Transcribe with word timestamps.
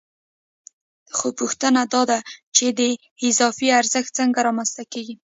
خو 1.15 1.27
پوښتنه 1.39 1.81
دا 1.93 2.01
ده 2.09 2.19
چې 2.55 2.65
دا 2.77 2.89
اضافي 3.29 3.67
ارزښت 3.79 4.11
څنګه 4.19 4.39
رامنځته 4.47 4.83
کېږي 4.93 5.15